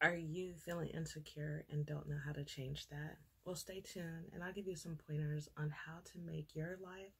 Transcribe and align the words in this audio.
Are 0.00 0.14
you 0.14 0.54
feeling 0.54 0.90
insecure 0.90 1.64
and 1.72 1.84
don't 1.84 2.08
know 2.08 2.20
how 2.24 2.30
to 2.30 2.44
change 2.44 2.86
that? 2.88 3.16
Well, 3.44 3.56
stay 3.56 3.80
tuned 3.80 4.30
and 4.32 4.44
I'll 4.44 4.52
give 4.52 4.68
you 4.68 4.76
some 4.76 4.96
pointers 5.08 5.48
on 5.56 5.70
how 5.70 5.98
to 6.12 6.18
make 6.24 6.54
your 6.54 6.78
life 6.80 7.18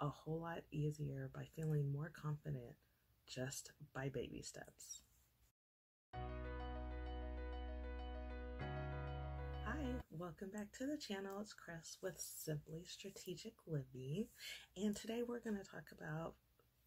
a 0.00 0.08
whole 0.08 0.40
lot 0.40 0.62
easier 0.70 1.28
by 1.34 1.44
feeling 1.54 1.92
more 1.92 2.10
confident 2.10 2.76
just 3.26 3.72
by 3.94 4.08
baby 4.08 4.40
steps. 4.40 5.02
Hi, 9.66 9.84
welcome 10.10 10.48
back 10.48 10.72
to 10.78 10.86
the 10.86 10.96
channel. 10.96 11.42
It's 11.42 11.52
Chris 11.52 11.98
with 12.02 12.18
Simply 12.18 12.84
Strategic 12.86 13.52
Living, 13.66 14.28
and 14.78 14.96
today 14.96 15.20
we're 15.28 15.40
going 15.40 15.58
to 15.58 15.70
talk 15.70 15.90
about 15.92 16.36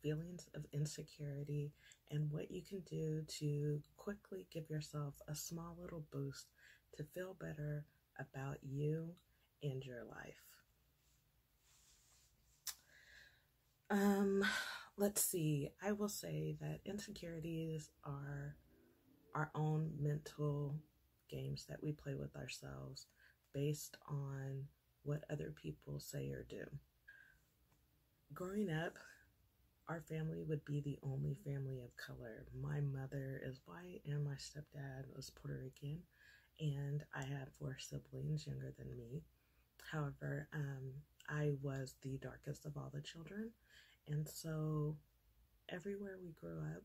feelings 0.07 0.47
of 0.55 0.65
insecurity 0.71 1.73
and 2.11 2.31
what 2.31 2.49
you 2.49 2.61
can 2.61 2.79
do 2.89 3.21
to 3.27 3.81
quickly 3.97 4.47
give 4.53 4.69
yourself 4.69 5.15
a 5.27 5.35
small 5.35 5.75
little 5.81 6.05
boost 6.13 6.47
to 6.95 7.03
feel 7.03 7.35
better 7.37 7.83
about 8.17 8.57
you 8.63 9.09
and 9.61 9.83
your 9.83 10.05
life. 10.05 10.41
Um, 13.89 14.45
let's 14.97 15.21
see. 15.21 15.71
I 15.83 15.91
will 15.91 16.09
say 16.09 16.55
that 16.61 16.79
insecurities 16.85 17.89
are 18.05 18.55
our 19.35 19.51
own 19.55 19.91
mental 19.99 20.75
games 21.29 21.65
that 21.67 21.83
we 21.83 21.91
play 21.91 22.15
with 22.15 22.33
ourselves 22.37 23.07
based 23.53 23.97
on 24.07 24.63
what 25.03 25.25
other 25.29 25.53
people 25.61 25.99
say 25.99 26.29
or 26.29 26.45
do. 26.49 26.63
Growing 28.33 28.69
up, 28.69 28.97
our 29.89 30.01
family 30.01 30.43
would 30.43 30.65
be 30.65 30.81
the 30.81 30.99
only 31.03 31.35
family 31.45 31.79
of 31.79 31.95
color. 31.95 32.45
My 32.61 32.81
mother 32.81 33.41
is 33.45 33.61
white 33.65 34.01
and 34.05 34.23
my 34.25 34.35
stepdad 34.35 35.05
was 35.15 35.29
Puerto 35.29 35.59
Rican, 35.61 35.99
and 36.59 37.03
I 37.15 37.23
have 37.23 37.49
four 37.59 37.77
siblings 37.79 38.45
younger 38.45 38.73
than 38.77 38.97
me. 38.97 39.23
However, 39.91 40.47
um, 40.53 40.91
I 41.29 41.51
was 41.61 41.95
the 42.01 42.17
darkest 42.17 42.65
of 42.65 42.75
all 42.77 42.91
the 42.93 43.01
children, 43.01 43.51
and 44.07 44.27
so 44.27 44.97
everywhere 45.69 46.17
we 46.23 46.31
grew 46.31 46.59
up 46.75 46.83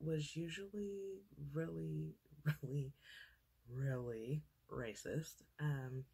was 0.00 0.36
usually 0.36 1.20
really, 1.52 2.16
really, 2.62 2.92
really 3.70 4.42
racist. 4.70 5.42
Um, 5.60 6.04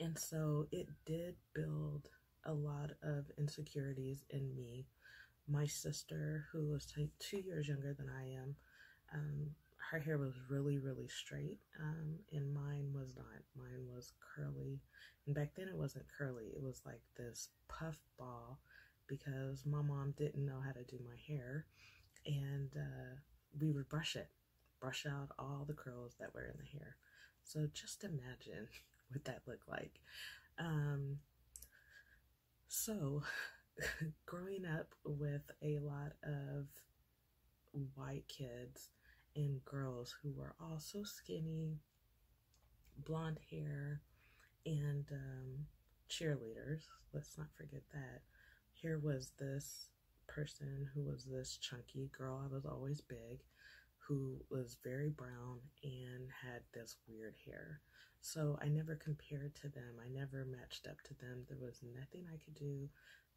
and 0.00 0.18
so 0.18 0.66
it 0.70 0.88
did 1.06 1.36
build 1.54 2.08
a 2.48 2.52
lot 2.52 2.90
of 3.02 3.26
insecurities 3.38 4.24
in 4.30 4.54
me. 4.56 4.86
My 5.46 5.66
sister, 5.66 6.46
who 6.52 6.66
was 6.68 6.86
two 7.18 7.38
years 7.38 7.68
younger 7.68 7.94
than 7.94 8.10
I 8.10 8.34
am, 8.34 8.56
um, 9.14 9.50
her 9.90 9.98
hair 9.98 10.18
was 10.18 10.34
really, 10.50 10.78
really 10.78 11.08
straight, 11.08 11.58
um, 11.80 12.16
and 12.32 12.52
mine 12.52 12.90
was 12.92 13.16
not. 13.16 13.42
Mine 13.56 13.86
was 13.94 14.12
curly, 14.34 14.80
and 15.26 15.34
back 15.34 15.52
then 15.56 15.68
it 15.68 15.76
wasn't 15.76 16.04
curly. 16.18 16.46
It 16.54 16.62
was 16.62 16.82
like 16.84 17.00
this 17.16 17.48
puff 17.68 17.96
ball 18.18 18.58
because 19.06 19.64
my 19.64 19.80
mom 19.80 20.14
didn't 20.18 20.44
know 20.44 20.60
how 20.64 20.72
to 20.72 20.84
do 20.84 20.98
my 21.04 21.16
hair, 21.26 21.66
and 22.26 22.70
uh, 22.76 23.16
we 23.58 23.70
would 23.70 23.88
brush 23.88 24.16
it, 24.16 24.28
brush 24.80 25.06
out 25.06 25.30
all 25.38 25.64
the 25.66 25.74
curls 25.74 26.16
that 26.20 26.34
were 26.34 26.44
in 26.44 26.58
the 26.58 26.78
hair. 26.78 26.96
So 27.44 27.66
just 27.72 28.04
imagine 28.04 28.68
what 29.10 29.24
that 29.24 29.42
looked 29.46 29.68
like. 29.68 30.00
Um, 30.58 31.18
so, 32.68 33.22
growing 34.26 34.64
up 34.66 34.94
with 35.04 35.42
a 35.62 35.78
lot 35.78 36.12
of 36.22 36.66
white 37.94 38.24
kids 38.28 38.90
and 39.36 39.64
girls 39.64 40.14
who 40.22 40.32
were 40.32 40.54
all 40.60 40.78
so 40.78 41.02
skinny, 41.02 41.78
blonde 43.06 43.38
hair, 43.50 44.02
and 44.66 45.04
um, 45.12 45.66
cheerleaders, 46.10 46.82
let's 47.12 47.38
not 47.38 47.48
forget 47.56 47.82
that. 47.92 48.22
Here 48.72 48.98
was 48.98 49.32
this 49.38 49.88
person 50.26 50.88
who 50.94 51.02
was 51.02 51.24
this 51.24 51.56
chunky 51.56 52.10
girl, 52.16 52.42
I 52.44 52.52
was 52.52 52.66
always 52.66 53.00
big, 53.00 53.40
who 54.08 54.42
was 54.50 54.78
very 54.82 55.10
brown 55.10 55.60
and 55.84 56.30
had 56.42 56.62
this 56.72 56.96
weird 57.06 57.34
hair. 57.44 57.82
So 58.22 58.58
I 58.62 58.68
never 58.68 58.96
compared 58.96 59.54
to 59.56 59.68
them. 59.68 60.00
I 60.02 60.08
never 60.08 60.46
matched 60.46 60.86
up 60.88 61.00
to 61.02 61.14
them. 61.14 61.44
There 61.46 61.58
was 61.60 61.82
nothing 61.94 62.24
I 62.32 62.38
could 62.42 62.54
do 62.54 62.88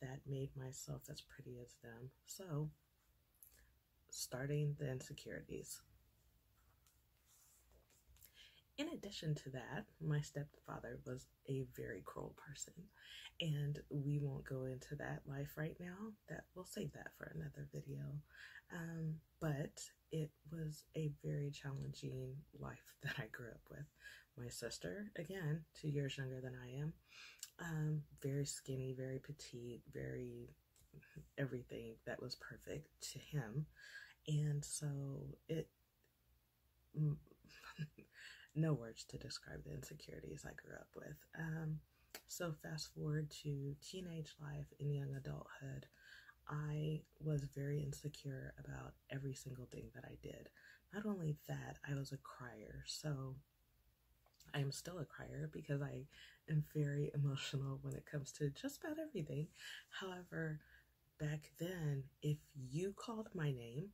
that 0.02 0.22
made 0.26 0.50
myself 0.56 1.02
as 1.12 1.22
pretty 1.22 1.60
as 1.62 1.74
them. 1.84 2.10
So, 2.26 2.70
starting 4.10 4.76
the 4.80 4.90
insecurities. 4.90 5.82
In 8.82 8.90
addition 8.94 9.36
to 9.36 9.52
that, 9.52 9.86
my 10.04 10.22
stepfather 10.22 10.98
was 11.06 11.28
a 11.48 11.66
very 11.76 12.02
cruel 12.04 12.34
person, 12.36 12.74
and 13.40 13.80
we 13.92 14.18
won't 14.18 14.44
go 14.44 14.66
into 14.66 14.96
that 14.96 15.22
life 15.28 15.52
right 15.56 15.78
now. 15.80 16.14
That 16.28 16.46
we'll 16.56 16.66
save 16.66 16.92
that 16.94 17.12
for 17.16 17.32
another 17.36 17.68
video. 17.72 18.02
Um, 18.74 19.18
but 19.40 19.84
it 20.12 20.32
was 20.52 20.86
a 20.98 21.12
very 21.24 21.52
challenging 21.52 22.34
life 22.60 22.82
that 23.04 23.14
I 23.20 23.28
grew 23.32 23.50
up 23.50 23.62
with. 23.70 23.86
My 24.36 24.50
sister, 24.50 25.12
again, 25.16 25.64
two 25.80 25.90
years 25.90 26.18
younger 26.18 26.42
than 26.42 26.56
I 26.56 26.80
am, 26.80 26.94
um, 27.60 28.02
very 28.24 28.48
skinny, 28.48 28.96
very 28.98 29.20
petite, 29.20 29.84
very 29.94 30.50
everything 31.38 31.98
that 32.08 32.20
was 32.20 32.34
perfect 32.34 32.90
to 33.14 33.20
him, 33.20 33.68
and 34.28 34.66
so 34.66 34.88
it 35.48 35.68
no 38.56 38.74
words 38.74 39.06
to 39.06 39.18
describe 39.18 39.64
the 39.64 39.74
insecurities 39.74 40.46
I 40.46 40.54
grew 40.54 40.76
up 40.76 40.90
with. 40.96 41.18
Um, 41.38 41.80
so, 42.28 42.54
fast 42.64 42.94
forward 42.94 43.32
to 43.44 43.76
teenage 43.82 44.36
life 44.42 44.68
and 44.80 44.94
young 44.94 45.14
adulthood, 45.16 45.86
I 46.50 47.02
was 47.20 47.46
very 47.56 47.82
insecure 47.82 48.54
about 48.60 48.94
every 49.10 49.34
single 49.34 49.66
thing 49.66 49.86
that 49.96 50.06
I 50.06 50.18
did. 50.22 50.50
Not 50.94 51.06
only 51.06 51.38
that, 51.48 51.78
I 51.90 51.96
was 51.96 52.12
a 52.12 52.18
crier. 52.18 52.84
So, 52.88 53.36
I 54.54 54.60
am 54.60 54.72
still 54.72 55.00
a 55.00 55.06
crier 55.06 55.50
because 55.52 55.82
I 55.82 56.06
am 56.50 56.66
very 56.76 57.12
emotional 57.16 57.80
when 57.82 57.96
it 57.96 58.06
comes 58.06 58.32
to 58.34 58.50
just 58.50 58.84
about 58.84 58.98
everything. 59.00 59.48
However, 59.90 60.60
back 61.20 61.52
then, 61.60 62.04
if 62.22 62.38
you 62.56 62.94
called 62.94 63.30
my 63.34 63.52
name, 63.52 63.90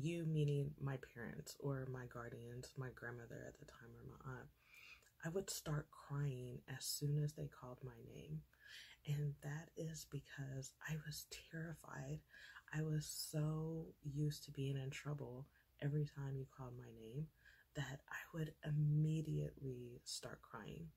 you 0.00 0.24
meaning 0.26 0.70
my 0.80 0.96
parents 1.14 1.56
or 1.58 1.86
my 1.92 2.04
guardians, 2.12 2.72
my 2.76 2.88
grandmother 2.94 3.44
at 3.46 3.58
the 3.58 3.66
time 3.66 3.90
or 3.96 4.04
my 4.08 4.32
aunt, 4.32 4.48
I 5.24 5.28
would 5.30 5.50
start 5.50 5.88
crying 5.90 6.60
as 6.68 6.84
soon 6.84 7.22
as 7.22 7.32
they 7.32 7.48
called 7.48 7.78
my 7.82 7.98
name. 8.14 8.40
And 9.06 9.34
that 9.42 9.70
is 9.76 10.06
because 10.10 10.72
I 10.88 10.94
was 11.06 11.26
terrified. 11.50 12.20
I 12.72 12.82
was 12.82 13.06
so 13.06 13.86
used 14.04 14.44
to 14.44 14.52
being 14.52 14.76
in 14.76 14.90
trouble 14.90 15.46
every 15.82 16.06
time 16.16 16.36
you 16.36 16.46
called 16.56 16.74
my 16.78 16.90
name 17.00 17.26
that 17.74 18.00
I 18.08 18.20
would 18.34 18.52
immediately 18.64 20.00
start 20.04 20.40
crying. 20.42 20.88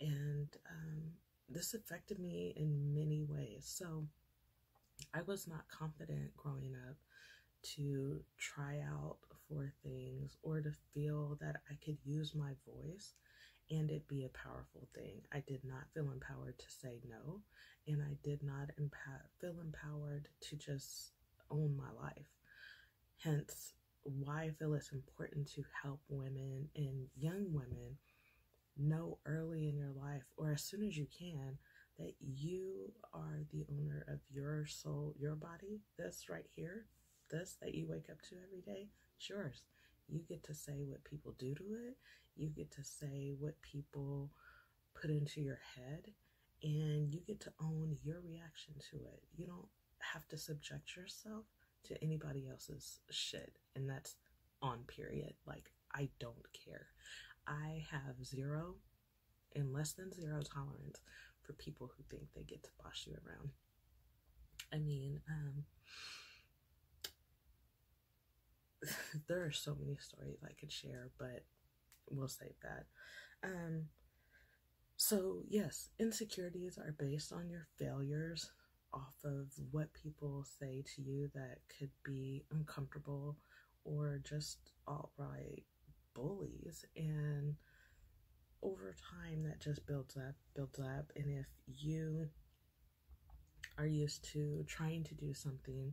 And 0.00 0.48
um, 0.70 1.02
this 1.48 1.74
affected 1.74 2.18
me 2.18 2.52
in 2.56 2.94
many 2.94 3.24
ways. 3.24 3.64
So 3.64 4.06
I 5.14 5.22
was 5.22 5.48
not 5.48 5.68
confident 5.68 6.36
growing 6.36 6.74
up 6.88 6.96
to 7.62 8.22
try 8.38 8.80
out 8.80 9.18
for 9.48 9.72
things 9.82 10.36
or 10.42 10.60
to 10.60 10.72
feel 10.94 11.38
that 11.40 11.56
I 11.70 11.74
could 11.84 11.98
use 12.04 12.34
my 12.34 12.52
voice 12.66 13.14
and 13.70 13.90
it 13.90 14.08
be 14.08 14.24
a 14.24 14.28
powerful 14.28 14.88
thing. 14.94 15.20
I 15.32 15.42
did 15.46 15.64
not 15.64 15.90
feel 15.94 16.10
empowered 16.10 16.58
to 16.58 16.66
say 16.68 17.00
no, 17.08 17.40
and 17.86 18.02
I 18.02 18.16
did 18.22 18.42
not 18.42 18.70
feel 19.40 19.60
empowered 19.60 20.28
to 20.48 20.56
just 20.56 21.12
own 21.50 21.76
my 21.76 21.90
life. 22.02 22.26
Hence, 23.22 23.74
why 24.02 24.44
I 24.44 24.50
feel 24.50 24.74
it's 24.74 24.92
important 24.92 25.46
to 25.54 25.62
help 25.82 26.00
women 26.08 26.68
and 26.74 27.06
young 27.16 27.52
women 27.52 27.98
know 28.76 29.18
early 29.26 29.68
in 29.68 29.76
your 29.76 29.92
life 29.92 30.22
or 30.36 30.52
as 30.52 30.62
soon 30.62 30.82
as 30.86 30.96
you 30.96 31.06
can 31.16 31.58
that 31.98 32.14
you 32.18 32.92
are 33.12 33.44
the 33.52 33.66
owner 33.70 34.04
of 34.08 34.20
your 34.30 34.64
soul, 34.66 35.14
your 35.18 35.34
body, 35.34 35.80
this 35.98 36.26
right 36.30 36.46
here, 36.56 36.86
this 37.30 37.56
that 37.60 37.74
you 37.74 37.86
wake 37.88 38.08
up 38.10 38.20
to 38.22 38.36
every 38.44 38.60
day, 38.60 38.88
it's 39.16 39.28
yours. 39.28 39.62
You 40.08 40.20
get 40.28 40.42
to 40.44 40.54
say 40.54 40.82
what 40.86 41.04
people 41.04 41.34
do 41.38 41.54
to 41.54 41.62
it. 41.62 41.96
You 42.36 42.48
get 42.48 42.70
to 42.72 42.84
say 42.84 43.32
what 43.38 43.60
people 43.62 44.30
put 45.00 45.10
into 45.10 45.40
your 45.40 45.60
head, 45.76 46.12
and 46.62 47.12
you 47.12 47.20
get 47.26 47.40
to 47.40 47.52
own 47.62 47.96
your 48.02 48.20
reaction 48.20 48.74
to 48.90 48.96
it. 48.96 49.22
You 49.36 49.46
don't 49.46 49.68
have 50.12 50.26
to 50.28 50.38
subject 50.38 50.96
yourself 50.96 51.44
to 51.84 52.02
anybody 52.02 52.48
else's 52.48 53.00
shit, 53.10 53.58
and 53.74 53.88
that's 53.88 54.16
on 54.62 54.80
period. 54.86 55.34
Like, 55.46 55.72
I 55.94 56.08
don't 56.18 56.46
care. 56.66 56.86
I 57.46 57.84
have 57.90 58.24
zero 58.24 58.76
and 59.54 59.72
less 59.72 59.92
than 59.92 60.12
zero 60.12 60.40
tolerance 60.42 61.00
for 61.42 61.52
people 61.54 61.90
who 61.96 62.04
think 62.08 62.28
they 62.34 62.42
get 62.42 62.62
to 62.64 62.70
boss 62.82 63.04
you 63.06 63.14
around. 63.26 63.50
I 64.72 64.78
mean, 64.78 65.20
um, 65.28 65.64
there 69.28 69.44
are 69.44 69.52
so 69.52 69.76
many 69.78 69.96
stories 69.96 70.38
I 70.44 70.52
could 70.58 70.72
share, 70.72 71.10
but 71.18 71.44
we'll 72.10 72.28
save 72.28 72.54
that. 72.62 72.86
Um, 73.44 73.86
so, 74.96 75.42
yes, 75.48 75.88
insecurities 75.98 76.78
are 76.78 76.92
based 76.98 77.32
on 77.32 77.48
your 77.48 77.66
failures, 77.78 78.50
off 78.92 79.14
of 79.24 79.46
what 79.70 79.92
people 79.94 80.44
say 80.58 80.82
to 80.94 81.02
you 81.02 81.30
that 81.34 81.58
could 81.78 81.90
be 82.04 82.44
uncomfortable 82.50 83.36
or 83.84 84.20
just 84.24 84.72
outright 84.88 85.64
bullies. 86.14 86.84
And 86.96 87.54
over 88.62 88.94
time, 89.10 89.42
that 89.44 89.60
just 89.60 89.86
builds 89.86 90.16
up, 90.16 90.34
builds 90.54 90.78
up. 90.78 91.12
And 91.16 91.30
if 91.30 91.46
you 91.66 92.28
are 93.78 93.86
used 93.86 94.24
to 94.32 94.64
trying 94.66 95.04
to 95.04 95.14
do 95.14 95.32
something 95.34 95.92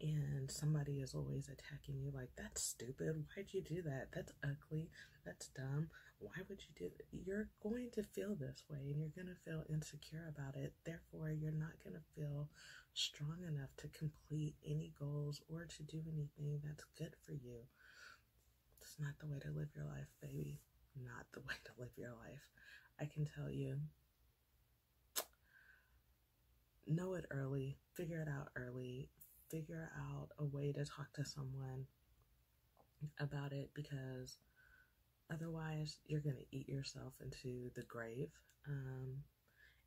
and 0.00 0.50
somebody 0.50 1.00
is 1.00 1.14
always 1.14 1.48
attacking 1.48 2.00
you 2.00 2.10
like 2.12 2.30
that's 2.36 2.62
stupid. 2.62 3.24
Why'd 3.34 3.46
you 3.52 3.62
do 3.62 3.82
that? 3.82 4.08
That's 4.12 4.32
ugly. 4.42 4.90
That's 5.24 5.48
dumb. 5.48 5.88
Why 6.18 6.42
would 6.48 6.60
you 6.60 6.74
do 6.76 6.90
that 6.96 7.06
you're 7.12 7.48
going 7.62 7.90
to 7.92 8.02
feel 8.02 8.34
this 8.34 8.64
way 8.68 8.90
and 8.90 8.98
you're 8.98 9.14
going 9.14 9.32
to 9.32 9.50
feel 9.50 9.64
insecure 9.70 10.26
about 10.28 10.56
it. 10.56 10.72
Therefore 10.84 11.30
you're 11.30 11.52
not 11.52 11.78
going 11.84 11.94
to 11.94 12.20
feel 12.20 12.48
strong 12.94 13.38
enough 13.46 13.70
to 13.78 13.88
complete 13.88 14.54
any 14.66 14.92
goals 14.98 15.40
or 15.48 15.64
to 15.64 15.82
do 15.84 16.02
anything 16.06 16.60
that's 16.64 16.84
good 16.98 17.14
for 17.24 17.32
you. 17.32 17.62
It's 18.80 18.96
not 18.98 19.14
the 19.20 19.26
way 19.26 19.38
to 19.38 19.50
live 19.50 19.68
your 19.74 19.86
life 19.86 20.10
baby. 20.20 20.58
Not 21.00 21.26
the 21.32 21.40
way 21.46 21.54
to 21.64 21.72
live 21.78 21.92
your 21.96 22.10
life. 22.10 22.50
I 23.00 23.06
can 23.06 23.26
tell 23.26 23.50
you 23.50 23.78
know 26.86 27.14
it 27.14 27.26
early, 27.30 27.78
figure 27.94 28.20
it 28.20 28.28
out 28.28 28.48
early, 28.56 29.08
figure 29.50 29.90
out 29.98 30.28
a 30.38 30.44
way 30.44 30.72
to 30.72 30.84
talk 30.84 31.12
to 31.14 31.24
someone 31.24 31.86
about 33.20 33.52
it 33.52 33.70
because 33.74 34.38
otherwise 35.32 35.98
you're 36.06 36.20
going 36.20 36.36
to 36.36 36.56
eat 36.56 36.68
yourself 36.68 37.14
into 37.22 37.70
the 37.74 37.82
grave. 37.82 38.30
Um, 38.68 39.16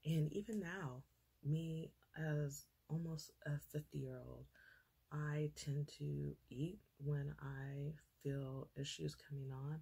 and 0.05 0.31
even 0.33 0.59
now, 0.59 1.03
me 1.43 1.91
as 2.17 2.65
almost 2.89 3.31
a 3.45 3.59
50 3.71 3.97
year 3.97 4.19
old, 4.27 4.45
I 5.11 5.51
tend 5.55 5.89
to 5.99 6.35
eat 6.49 6.79
when 6.97 7.33
I 7.41 7.93
feel 8.23 8.69
issues 8.79 9.15
coming 9.15 9.51
on, 9.51 9.81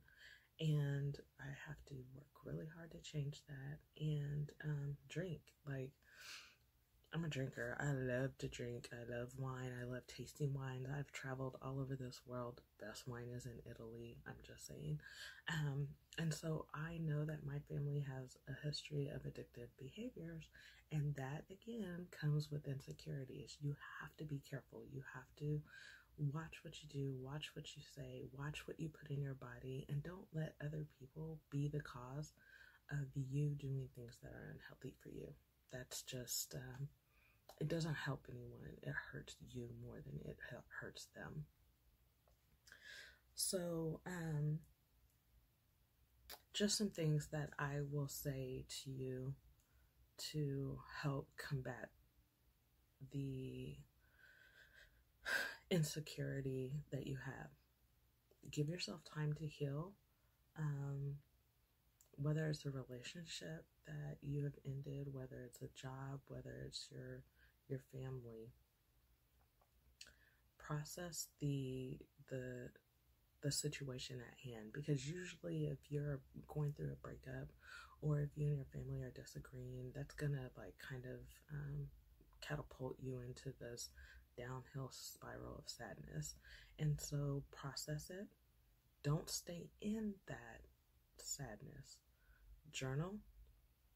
and 0.60 1.18
I 1.40 1.48
have 1.68 1.84
to 1.88 1.96
work 2.14 2.28
really 2.46 2.68
hard 2.76 2.92
to 2.92 3.00
change 3.00 3.42
that 3.48 3.80
and 4.00 4.50
um, 4.64 4.98
drink. 5.10 5.42
Like, 5.68 5.92
I'm 7.16 7.26
a 7.26 7.30
drinker. 7.30 7.78
I 7.80 7.92
love 7.92 8.36
to 8.40 8.48
drink. 8.48 8.90
I 8.92 9.04
love 9.16 9.30
wine. 9.38 9.72
I 9.80 9.86
love 9.86 10.02
tasting 10.08 10.52
wines. 10.52 10.88
I've 10.90 11.12
traveled 11.12 11.58
all 11.62 11.80
over 11.80 11.96
this 11.96 12.22
world. 12.26 12.62
Best 12.80 13.08
wine 13.08 13.30
is 13.36 13.46
in 13.46 13.60
Italy. 13.70 14.18
I'm 14.26 14.42
just 14.42 14.66
saying. 14.66 15.00
Um, 15.48 15.90
and 16.18 16.34
so 16.34 16.66
I 16.74 16.98
know 16.98 17.24
that 17.24 17.46
my 17.46 17.60
family 17.70 18.04
has 18.10 18.36
a 18.50 18.66
history 18.66 19.10
of 19.14 19.22
addictive 19.24 19.70
behaviors, 19.78 20.50
and 20.92 21.14
that 21.14 21.44
again 21.52 22.08
comes 22.20 22.50
with 22.50 22.68
insecurities. 22.68 23.58
You 23.62 23.76
have 24.02 24.16
to 24.18 24.24
be 24.26 24.42
careful. 24.50 24.82
You 24.92 25.04
have 25.14 25.30
to 25.38 25.62
watch 26.18 26.64
what 26.64 26.82
you 26.82 26.90
do, 26.90 27.14
watch 27.22 27.52
what 27.56 27.76
you 27.76 27.84
say, 27.96 28.24
watch 28.36 28.68
what 28.68 28.80
you 28.80 28.90
put 28.90 29.12
in 29.12 29.22
your 29.22 29.36
body, 29.36 29.86
and 29.88 30.02
don't 30.02 30.26
let 30.34 30.56
other 30.66 30.88
people 31.00 31.38
be 31.52 31.68
the 31.68 31.82
cause 31.82 32.34
of 32.90 33.06
you 33.16 33.50
doing 33.50 33.88
things 33.96 34.18
that 34.24 34.32
are 34.32 34.52
unhealthy 34.52 34.96
for 35.00 35.10
you. 35.10 35.28
That's 35.72 36.02
just. 36.02 36.56
Um, 36.56 36.88
it 37.64 37.70
doesn't 37.70 37.96
help 37.96 38.28
anyone. 38.30 38.76
It 38.82 38.94
hurts 39.14 39.38
you 39.50 39.70
more 39.82 40.02
than 40.06 40.20
it 40.30 40.38
hurts 40.82 41.08
them. 41.16 41.46
So, 43.36 44.02
um, 44.06 44.60
just 46.54 46.78
some 46.78 46.90
things 46.90 47.30
that 47.32 47.52
I 47.58 47.76
will 47.90 48.10
say 48.10 48.66
to 48.84 48.92
you 48.92 49.34
to 50.34 50.78
help 51.02 51.30
combat 51.38 51.92
the 53.14 53.78
insecurity 55.72 56.74
that 56.92 57.08
you 57.08 57.16
have. 57.26 57.48
Give 58.52 58.68
yourself 58.68 59.00
time 59.06 59.32
to 59.40 59.48
heal. 59.48 59.94
Um, 60.60 61.14
whether 62.18 62.46
it's 62.48 62.66
a 62.66 62.72
relationship 62.72 63.64
that 63.88 64.18
you 64.22 64.44
have 64.44 64.54
ended, 64.66 65.08
whether 65.14 65.44
it's 65.46 65.62
a 65.62 65.80
job, 65.82 66.20
whether 66.28 66.62
it's 66.68 66.90
your 66.92 67.24
your 67.68 67.80
family 67.92 68.54
process 70.58 71.28
the 71.40 71.98
the 72.30 72.70
the 73.42 73.52
situation 73.52 74.18
at 74.22 74.50
hand. 74.50 74.72
Because 74.74 75.08
usually 75.08 75.66
if 75.66 75.80
you're 75.90 76.22
going 76.48 76.72
through 76.74 76.94
a 76.94 77.06
breakup 77.06 77.50
or 78.02 78.22
if 78.22 78.30
you 78.36 78.48
and 78.48 78.58
your 78.58 78.66
family 78.66 79.02
are 79.02 79.12
disagreeing 79.12 79.92
that's 79.94 80.16
gonna 80.16 80.50
like 80.58 80.76
kind 80.80 81.04
of 81.06 81.20
um, 81.52 81.88
catapult 82.42 82.96
you 83.02 83.20
into 83.20 83.54
this 83.60 83.90
downhill 84.38 84.90
spiral 84.92 85.58
of 85.58 85.66
sadness. 85.68 86.36
And 86.80 87.00
so 87.00 87.44
process 87.52 88.10
it. 88.10 88.28
Don't 89.04 89.30
stay 89.30 89.70
in 89.82 90.14
that 90.28 90.62
sadness. 91.18 91.98
Journal 92.72 93.16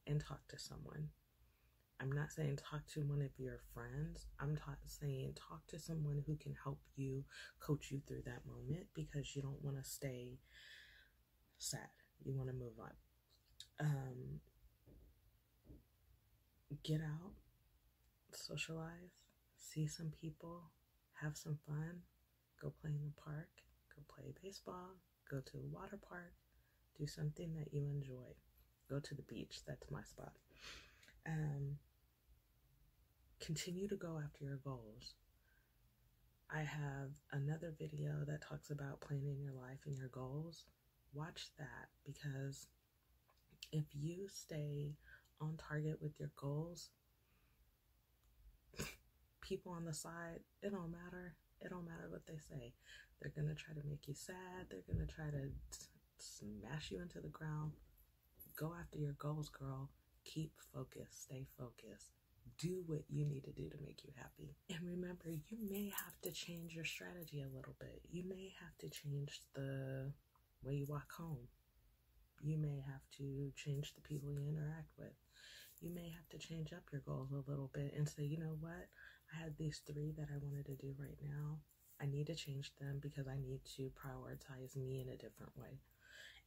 and 0.06 0.20
talk 0.20 0.48
to 0.50 0.60
someone 0.60 1.10
I'm 2.00 2.12
not 2.12 2.32
saying 2.32 2.58
talk 2.58 2.86
to 2.94 3.02
one 3.02 3.22
of 3.22 3.32
your 3.38 3.60
friends. 3.74 4.28
I'm 4.40 4.56
ta- 4.56 4.78
saying 4.86 5.34
talk 5.36 5.66
to 5.68 5.80
someone 5.80 6.24
who 6.26 6.36
can 6.36 6.54
help 6.64 6.80
you, 6.96 7.24
coach 7.60 7.90
you 7.90 8.02
through 8.08 8.22
that 8.26 8.46
moment 8.46 8.88
because 8.94 9.36
you 9.36 9.42
don't 9.42 9.64
want 9.64 9.78
to 9.78 9.84
stay 9.84 10.38
sad. 11.58 11.90
You 12.24 12.36
want 12.36 12.50
to 12.50 12.56
move 12.56 12.74
on. 12.80 12.92
Um, 13.80 14.40
get 16.84 17.02
out, 17.02 17.34
socialize, 18.32 19.18
see 19.58 19.88
some 19.88 20.12
people, 20.22 20.72
have 21.22 21.36
some 21.36 21.58
fun, 21.66 22.02
go 22.62 22.74
play 22.82 22.92
in 22.92 23.04
the 23.06 23.22
park, 23.22 23.50
go 23.96 24.02
play 24.14 24.34
baseball, 24.44 24.98
go 25.30 25.40
to 25.40 25.58
a 25.58 25.74
water 25.74 26.00
park, 26.08 26.34
do 26.98 27.08
something 27.08 27.54
that 27.56 27.74
you 27.74 27.86
enjoy. 27.86 28.36
Go 28.90 29.00
to 29.00 29.16
the 29.16 29.22
beach. 29.24 29.60
That's 29.68 29.92
my 29.92 30.02
spot. 30.04 30.32
Um, 31.28 31.78
continue 33.40 33.88
to 33.88 33.96
go 33.96 34.20
after 34.24 34.44
your 34.44 34.60
goals. 34.64 35.16
I 36.50 36.60
have 36.60 37.12
another 37.32 37.74
video 37.78 38.24
that 38.26 38.42
talks 38.42 38.70
about 38.70 39.02
planning 39.02 39.38
your 39.40 39.54
life 39.54 39.80
and 39.86 39.98
your 39.98 40.08
goals. 40.10 40.66
Watch 41.14 41.48
that 41.58 41.90
because 42.06 42.68
if 43.72 43.86
you 43.94 44.28
stay 44.34 44.96
on 45.42 45.58
target 45.58 45.98
with 46.02 46.20
your 46.20 46.32
goals, 46.38 46.90
people 49.42 49.74
on 49.74 49.86
the 49.86 49.94
side, 49.94 50.40
it 50.62 50.72
don't 50.72 50.92
matter. 50.92 51.36
It 51.60 51.70
don't 51.70 51.86
matter 51.86 52.08
what 52.10 52.26
they 52.28 52.38
say. 52.38 52.74
They're 53.20 53.34
going 53.36 53.54
to 53.54 53.62
try 53.62 53.74
to 53.74 53.88
make 53.88 54.08
you 54.08 54.14
sad. 54.14 54.68
They're 54.70 54.86
going 54.88 55.06
to 55.06 55.14
try 55.14 55.26
to 55.26 55.50
smash 56.20 56.92
you 56.92 57.02
into 57.02 57.20
the 57.20 57.30
ground. 57.30 57.74
Go 58.56 58.74
after 58.80 58.98
your 58.98 59.14
goals, 59.14 59.50
girl. 59.50 59.90
Keep 60.24 60.54
focused. 60.74 61.24
Stay 61.24 61.46
focused 61.58 62.12
do 62.58 62.84
what 62.86 63.04
you 63.10 63.26
need 63.26 63.44
to 63.46 63.52
do 63.52 63.70
to 63.70 63.78
make 63.82 64.04
you 64.04 64.12
happy. 64.16 64.56
And 64.70 64.80
remember, 64.88 65.30
you 65.30 65.58
may 65.70 65.90
have 65.90 66.20
to 66.24 66.32
change 66.32 66.74
your 66.76 66.86
strategy 66.86 67.42
a 67.42 67.56
little 67.56 67.76
bit. 67.80 68.02
You 68.10 68.24
may 68.28 68.54
have 68.60 68.78
to 68.80 68.90
change 68.90 69.42
the 69.54 70.12
way 70.64 70.76
you 70.76 70.86
walk 70.88 71.12
home. 71.12 71.48
You 72.42 72.58
may 72.58 72.84
have 72.86 73.02
to 73.18 73.52
change 73.56 73.94
the 73.96 74.02
people 74.02 74.32
you 74.32 74.48
interact 74.48 74.92
with. 74.98 75.14
You 75.82 75.90
may 75.92 76.10
have 76.10 76.28
to 76.30 76.38
change 76.38 76.74
up 76.74 76.84
your 76.92 77.02
goals 77.02 77.32
a 77.32 77.50
little 77.50 77.70
bit 77.74 77.94
and 77.96 78.08
say, 78.08 78.24
you 78.24 78.38
know 78.38 78.58
what? 78.60 78.88
I 79.34 79.44
had 79.44 79.58
these 79.58 79.82
three 79.86 80.14
that 80.18 80.30
I 80.34 80.38
wanted 80.42 80.66
to 80.68 80.76
do 80.76 80.94
right 81.00 81.18
now. 81.22 81.60
I 82.02 82.06
need 82.06 82.28
to 82.28 82.36
change 82.36 82.72
them 82.80 83.00
because 83.02 83.28
I 83.28 83.38
need 83.38 83.62
to 83.78 83.92
prioritize 83.98 84.76
me 84.76 85.02
in 85.02 85.10
a 85.10 85.18
different 85.18 85.56
way. 85.58 85.80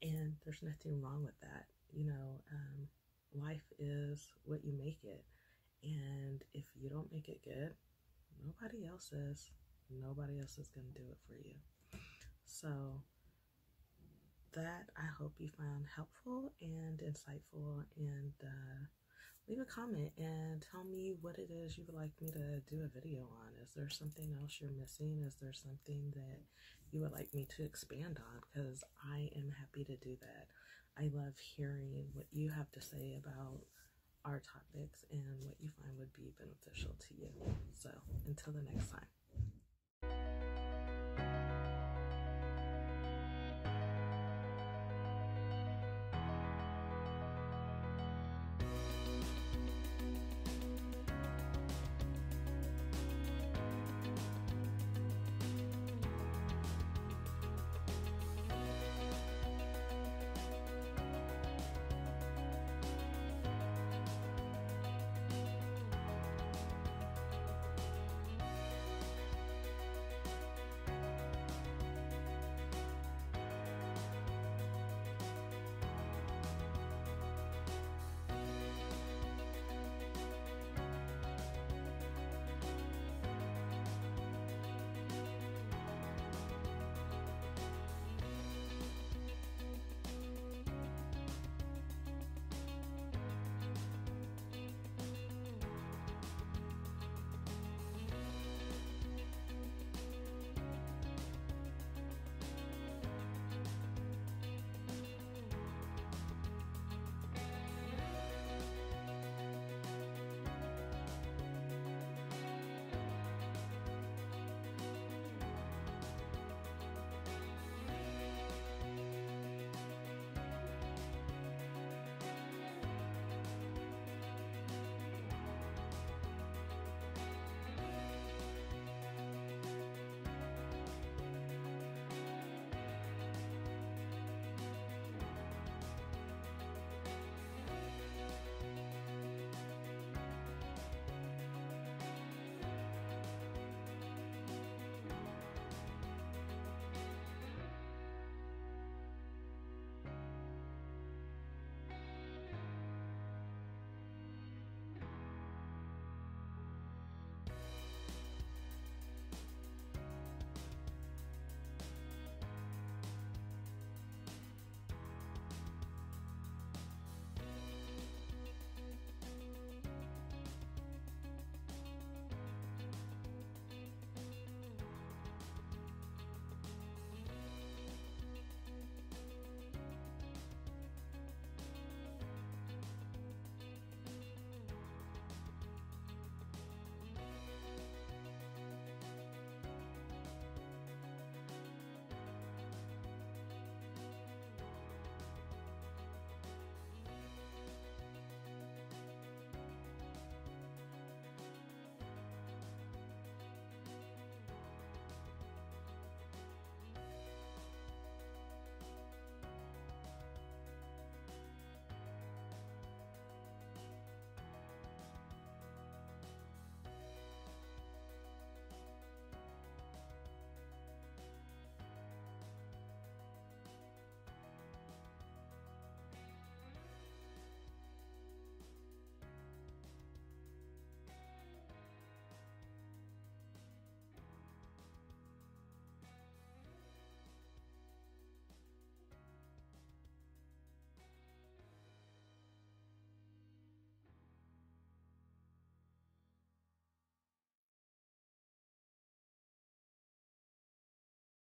And 0.03 0.37
there's 0.45 0.63
nothing 0.63 1.01
wrong 1.03 1.25
with 1.25 1.39
that. 1.41 1.67
You 1.93 2.07
know, 2.07 2.41
um, 2.53 2.89
life 3.35 3.67
is 3.79 4.29
what 4.45 4.65
you 4.65 4.73
make 4.73 4.99
it. 5.05 5.25
And 5.83 6.43
if 6.55 6.65
you 6.75 6.89
don't 6.89 7.13
make 7.13 7.29
it 7.29 7.43
good, 7.43 7.75
nobody 8.45 8.87
else 8.87 9.13
is. 9.13 9.51
Nobody 9.91 10.39
else 10.39 10.59
is 10.59 10.69
going 10.69 10.87
to 10.93 11.01
do 11.01 11.07
it 11.11 11.19
for 11.27 11.35
you. 11.35 11.55
So, 12.45 12.69
that 14.53 14.91
I 14.97 15.07
hope 15.19 15.35
you 15.39 15.49
found 15.49 15.87
helpful 15.95 16.53
and 16.61 16.99
insightful. 16.99 17.85
And 17.97 18.33
uh, 18.43 18.87
leave 19.49 19.61
a 19.61 19.65
comment 19.65 20.13
and 20.19 20.65
tell 20.71 20.85
me 20.85 21.13
what 21.21 21.39
it 21.39 21.51
is 21.51 21.77
you 21.77 21.85
would 21.87 21.97
like 21.97 22.13
me 22.21 22.31
to 22.31 22.61
do 22.69 22.83
a 22.85 23.01
video 23.01 23.23
on. 23.23 23.51
Is 23.63 23.75
there 23.75 23.89
something 23.91 24.35
else 24.41 24.59
you're 24.61 24.71
missing? 24.71 25.23
Is 25.27 25.35
there 25.41 25.53
something 25.53 26.13
that 26.15 26.41
you 26.93 27.01
would 27.01 27.13
like 27.13 27.33
me 27.35 27.47
to 27.57 27.65
expand 27.65 28.19
on? 28.19 28.41
Because 28.53 28.85
I 29.05 29.31
am 29.37 29.53
happy 29.59 29.85
to 29.85 29.97
do 29.97 30.17
that. 30.21 30.47
I 30.99 31.11
love 31.13 31.35
hearing 31.39 32.05
what 32.13 32.27
you 32.31 32.51
have 32.51 32.71
to 32.73 32.81
say 32.81 33.17
about 33.19 33.61
our 34.25 34.41
topics 34.41 35.05
and 35.11 35.23
what 35.43 35.57
you 35.61 35.71
find 35.83 35.99
would 35.99 36.13
be 36.13 36.33
beneficial 36.39 36.95
to 36.99 37.15
you. 37.19 37.29
So, 37.75 37.91
until 38.27 38.53
the 38.53 38.63
next 38.63 38.91
time. 38.91 39.09